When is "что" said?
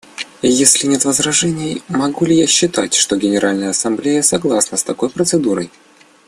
2.95-3.17